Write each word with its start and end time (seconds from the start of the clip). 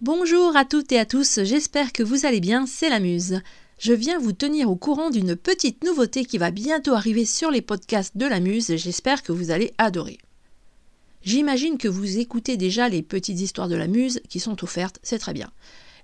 Bonjour 0.00 0.56
à 0.56 0.64
toutes 0.64 0.92
et 0.92 0.98
à 1.00 1.04
tous, 1.04 1.40
j'espère 1.42 1.92
que 1.92 2.04
vous 2.04 2.24
allez 2.24 2.38
bien, 2.38 2.66
c'est 2.66 2.88
la 2.88 3.00
Muse. 3.00 3.40
Je 3.80 3.92
viens 3.92 4.20
vous 4.20 4.30
tenir 4.30 4.70
au 4.70 4.76
courant 4.76 5.10
d'une 5.10 5.34
petite 5.34 5.82
nouveauté 5.82 6.24
qui 6.24 6.38
va 6.38 6.52
bientôt 6.52 6.94
arriver 6.94 7.24
sur 7.24 7.50
les 7.50 7.62
podcasts 7.62 8.16
de 8.16 8.24
la 8.24 8.38
Muse, 8.38 8.76
j'espère 8.76 9.24
que 9.24 9.32
vous 9.32 9.50
allez 9.50 9.74
adorer. 9.76 10.18
J'imagine 11.22 11.78
que 11.78 11.88
vous 11.88 12.18
écoutez 12.18 12.56
déjà 12.56 12.88
les 12.88 13.02
petites 13.02 13.40
histoires 13.40 13.66
de 13.66 13.74
la 13.74 13.88
Muse 13.88 14.20
qui 14.28 14.38
sont 14.38 14.62
offertes, 14.62 15.00
c'est 15.02 15.18
très 15.18 15.32
bien. 15.32 15.50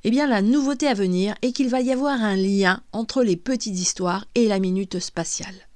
Eh 0.03 0.11
bien, 0.11 0.27
la 0.27 0.43
nouveauté 0.43 0.89
à 0.89 0.95
venir 0.95 1.37
est 1.43 1.53
qu'il 1.53 1.69
va 1.69 1.81
y 1.81 1.93
avoir 1.93 2.21
un 2.21 2.35
lien 2.35 2.83
entre 2.91 3.23
les 3.23 3.37
petites 3.37 3.79
histoires 3.79 4.27
et 4.35 4.49
la 4.49 4.59
minute 4.59 4.99
spatiale. 4.99 5.69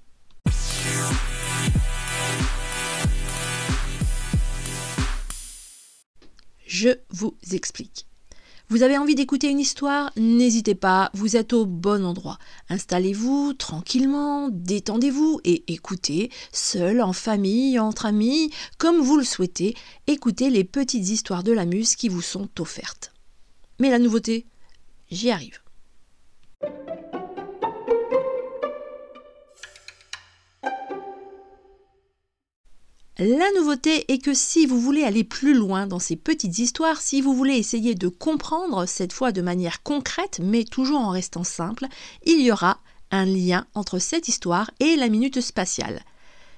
Je 6.66 6.90
vous 7.10 7.36
explique. 7.52 8.07
Vous 8.70 8.82
avez 8.82 8.98
envie 8.98 9.14
d'écouter 9.14 9.48
une 9.48 9.60
histoire 9.60 10.12
N'hésitez 10.18 10.74
pas, 10.74 11.10
vous 11.14 11.36
êtes 11.36 11.54
au 11.54 11.64
bon 11.64 12.04
endroit. 12.04 12.38
Installez-vous 12.68 13.54
tranquillement, 13.54 14.50
détendez-vous 14.50 15.40
et 15.44 15.64
écoutez, 15.72 16.30
seul, 16.52 17.00
en 17.00 17.14
famille, 17.14 17.78
entre 17.78 18.04
amis, 18.04 18.50
comme 18.76 18.98
vous 18.98 19.16
le 19.16 19.24
souhaitez, 19.24 19.74
écoutez 20.06 20.50
les 20.50 20.64
petites 20.64 21.08
histoires 21.08 21.44
de 21.44 21.52
la 21.52 21.64
muse 21.64 21.96
qui 21.96 22.10
vous 22.10 22.20
sont 22.20 22.50
offertes. 22.60 23.14
Mais 23.80 23.88
la 23.88 23.98
nouveauté, 23.98 24.44
j'y 25.10 25.30
arrive. 25.30 25.60
La 33.20 33.50
nouveauté 33.56 34.04
est 34.12 34.18
que 34.18 34.32
si 34.32 34.64
vous 34.64 34.80
voulez 34.80 35.02
aller 35.02 35.24
plus 35.24 35.52
loin 35.52 35.88
dans 35.88 35.98
ces 35.98 36.14
petites 36.14 36.60
histoires, 36.60 37.00
si 37.00 37.20
vous 37.20 37.34
voulez 37.34 37.56
essayer 37.56 37.96
de 37.96 38.06
comprendre, 38.06 38.86
cette 38.86 39.12
fois 39.12 39.32
de 39.32 39.42
manière 39.42 39.82
concrète, 39.82 40.38
mais 40.40 40.62
toujours 40.62 41.00
en 41.00 41.10
restant 41.10 41.42
simple, 41.42 41.86
il 42.24 42.40
y 42.40 42.52
aura 42.52 42.78
un 43.10 43.24
lien 43.24 43.66
entre 43.74 43.98
cette 43.98 44.28
histoire 44.28 44.70
et 44.78 44.94
la 44.94 45.08
minute 45.08 45.40
spatiale. 45.40 46.04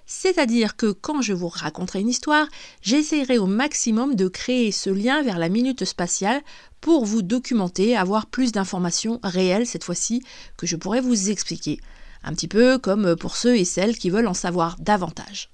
C'est-à-dire 0.04 0.76
que 0.76 0.92
quand 0.92 1.22
je 1.22 1.32
vous 1.32 1.48
raconterai 1.48 2.00
une 2.00 2.10
histoire, 2.10 2.46
j'essaierai 2.82 3.38
au 3.38 3.46
maximum 3.46 4.14
de 4.14 4.28
créer 4.28 4.70
ce 4.70 4.90
lien 4.90 5.22
vers 5.22 5.38
la 5.38 5.48
minute 5.48 5.86
spatiale 5.86 6.42
pour 6.82 7.06
vous 7.06 7.22
documenter, 7.22 7.96
avoir 7.96 8.26
plus 8.26 8.52
d'informations 8.52 9.18
réelles 9.22 9.66
cette 9.66 9.84
fois-ci 9.84 10.22
que 10.58 10.66
je 10.66 10.76
pourrais 10.76 11.00
vous 11.00 11.30
expliquer. 11.30 11.80
Un 12.22 12.34
petit 12.34 12.48
peu 12.48 12.76
comme 12.76 13.16
pour 13.16 13.36
ceux 13.36 13.56
et 13.56 13.64
celles 13.64 13.96
qui 13.96 14.10
veulent 14.10 14.26
en 14.26 14.34
savoir 14.34 14.76
davantage. 14.78 15.48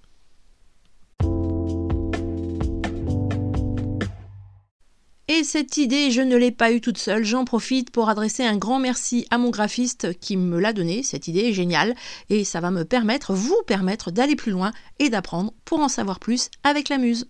Et 5.28 5.42
cette 5.42 5.76
idée, 5.76 6.12
je 6.12 6.20
ne 6.20 6.36
l'ai 6.36 6.52
pas 6.52 6.70
eue 6.70 6.80
toute 6.80 6.98
seule. 6.98 7.24
J'en 7.24 7.44
profite 7.44 7.90
pour 7.90 8.08
adresser 8.08 8.44
un 8.44 8.56
grand 8.56 8.78
merci 8.78 9.26
à 9.30 9.38
mon 9.38 9.50
graphiste 9.50 10.16
qui 10.20 10.36
me 10.36 10.60
l'a 10.60 10.72
donné. 10.72 11.02
Cette 11.02 11.26
idée 11.26 11.40
est 11.40 11.52
géniale 11.52 11.96
et 12.30 12.44
ça 12.44 12.60
va 12.60 12.70
me 12.70 12.84
permettre, 12.84 13.34
vous 13.34 13.60
permettre 13.66 14.12
d'aller 14.12 14.36
plus 14.36 14.52
loin 14.52 14.70
et 15.00 15.10
d'apprendre 15.10 15.52
pour 15.64 15.80
en 15.80 15.88
savoir 15.88 16.20
plus 16.20 16.48
avec 16.62 16.88
la 16.88 16.98
muse. 16.98 17.26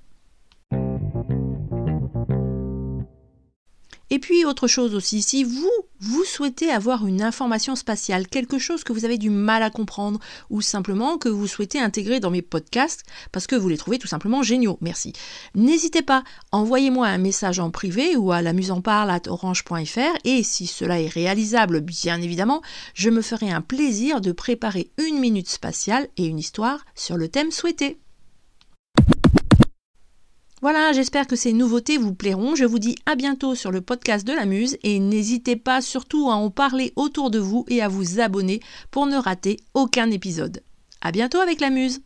Et 4.11 4.21
puis 4.21 4.45
autre 4.45 4.69
chose 4.69 4.95
aussi, 4.95 5.21
si 5.21 5.43
vous, 5.43 5.73
vous 5.99 6.25
souhaitez 6.25 6.71
avoir 6.71 7.07
une 7.07 7.23
information 7.23 7.75
spatiale, 7.75 8.29
quelque 8.29 8.59
chose 8.59 8.85
que 8.85 8.93
vous 8.93 9.05
avez 9.05 9.19
du 9.19 9.31
mal 9.31 9.65
à 9.65 9.71
comprendre, 9.71 10.21
ou 10.49 10.61
simplement 10.61 11.19
que 11.19 11.29
vous 11.29 11.49
souhaitez 11.49 11.81
intégrer 11.81 12.21
dans 12.21 12.31
mes 12.31 12.43
podcasts, 12.43 13.05
parce 13.33 13.49
que 13.49 13.57
vous 13.57 13.69
les 13.69 13.77
trouvez 13.77 13.99
tout 13.99 14.07
simplement 14.07 14.45
géniaux, 14.45 14.79
merci. 14.81 15.13
N'hésitez 15.57 16.03
pas, 16.03 16.23
envoyez-moi 16.53 17.09
un 17.09 17.19
message 17.19 17.59
en 17.59 17.71
privé 17.71 18.17
ou 18.17 18.31
à 18.31 18.43
orange.fr 19.27 20.17
et 20.25 20.43
si 20.45 20.67
cela 20.67 21.01
est 21.01 21.09
réalisable, 21.09 21.81
bien 21.81 22.23
évidemment, 22.23 22.63
je 22.95 23.11
me 23.11 23.23
ferai 23.23 23.51
un 23.51 23.61
plaisir 23.61 24.21
de 24.21 24.31
préparer 24.31 24.91
une 24.99 25.19
minute 25.19 25.49
spatiale 25.49 26.09
et 26.17 26.27
une 26.27 26.39
histoire 26.39 26.85
sur 26.95 27.17
le 27.17 27.29
thème 27.29 27.51
souhaité. 27.51 27.99
Voilà, 30.63 30.93
j'espère 30.93 31.27
que 31.27 31.37
ces 31.37 31.53
nouveautés 31.53 31.99
vous 31.99 32.15
plairont. 32.15 32.55
Je 32.55 32.65
vous 32.65 32.79
dis 32.79 32.97
à 33.05 33.15
bientôt 33.15 33.55
sur 33.55 33.71
le 33.71 33.83
podcast 33.83 34.27
de 34.27 34.33
la 34.33 34.47
Muse 34.47 34.79
et 34.83 34.99
n'hésitez 34.99 35.57
pas 35.57 35.83
surtout 35.83 36.31
à 36.31 36.35
en 36.35 36.51
parler 36.51 36.93
autour 36.97 37.31
de 37.31 37.39
vous 37.39 37.67
et 37.69 37.83
à 37.83 37.89
vous 37.89 38.21
abonner 38.21 38.61
pour 38.91 39.07
ne 39.07 39.17
rater 39.17 39.59
aucun 39.75 40.11
épisode. 40.11 40.63
À 41.03 41.13
bientôt 41.13 41.39
avec 41.39 41.61
la 41.61 41.69
Muse! 41.71 42.01